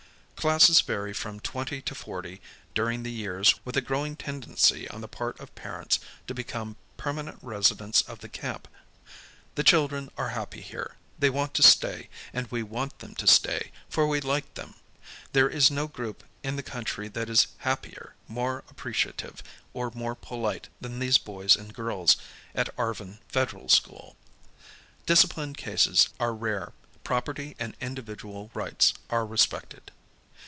Classes 0.41 0.81
vary 0.81 1.13
from 1.13 1.39
twenty 1.39 1.83
to 1.83 1.93
forty 1.93 2.41
during 2.73 3.03
the 3.03 3.11
years 3.11 3.59
with 3.63 3.77
a 3.77 3.79
growing 3.81 4.15
tendency 4.15 4.87
on 4.87 5.01
the 5.01 5.07
part 5.07 5.39
of 5.39 5.53
parents 5.53 5.99
to 6.25 6.33
become 6.33 6.77
permanent 6.97 7.37
residents 7.43 8.01
of 8.01 8.21
the 8.21 8.27
camp. 8.27 8.67
The 9.53 9.63
children 9.63 10.09
are 10.17 10.29
happy 10.29 10.61
here. 10.61 10.95
They 11.19 11.29
want 11.29 11.53
to 11.53 11.61
stay, 11.61 12.09
and 12.33 12.47
we 12.49 12.63
want 12.63 12.97
them 12.97 13.13
to 13.17 13.27
stay 13.27 13.71
for 13.87 14.07
we 14.07 14.19
like 14.19 14.51
them. 14.55 14.73
There 15.31 15.47
is 15.47 15.69
no 15.69 15.85
group 15.85 16.23
in 16.41 16.55
the 16.55 16.63
county 16.63 17.07
that 17.09 17.29
is 17.29 17.45
hap 17.59 17.83
pier, 17.83 18.15
more 18.27 18.63
appreciative, 18.67 19.43
or 19.75 19.91
more 19.93 20.15
polite 20.15 20.69
than 20.81 20.97
these 20.97 21.19
boys 21.19 21.55
and 21.55 21.71
girls 21.71 22.17
at 22.55 22.75
Arvin 22.77 23.19
Federal 23.27 23.69
School. 23.69 24.15
Discipline 25.05 25.53
cases 25.53 26.09
are 26.19 26.33
rare. 26.33 26.73
Property 27.03 27.55
and 27.59 27.77
indi 27.79 28.01
vidual 28.01 28.49
rights 28.55 28.93
are 29.11 29.27
respected. 29.27 29.91